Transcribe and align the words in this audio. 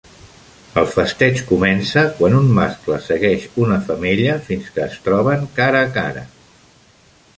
El 0.81 0.87
festeig 0.93 1.41
comença 1.49 2.05
quan 2.21 2.37
un 2.39 2.49
mascle 2.59 2.97
segueix 3.09 3.45
una 3.67 3.77
femella 3.91 4.39
fins 4.49 4.73
que 4.79 4.85
es 4.87 4.97
troben 5.09 5.45
cara 5.61 5.85
a 5.91 5.95
cara. 6.01 6.25